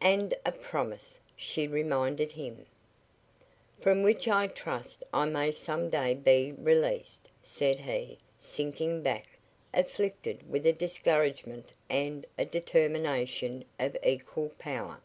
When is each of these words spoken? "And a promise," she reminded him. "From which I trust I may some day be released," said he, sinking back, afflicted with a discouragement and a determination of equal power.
"And 0.00 0.32
a 0.46 0.52
promise," 0.52 1.18
she 1.34 1.66
reminded 1.66 2.30
him. 2.30 2.66
"From 3.80 4.04
which 4.04 4.28
I 4.28 4.46
trust 4.46 5.02
I 5.12 5.24
may 5.24 5.50
some 5.50 5.90
day 5.90 6.14
be 6.14 6.52
released," 6.52 7.28
said 7.42 7.80
he, 7.80 8.18
sinking 8.38 9.02
back, 9.02 9.26
afflicted 9.74 10.48
with 10.48 10.66
a 10.66 10.72
discouragement 10.72 11.72
and 11.90 12.24
a 12.38 12.44
determination 12.44 13.64
of 13.80 13.96
equal 14.04 14.50
power. 14.56 15.00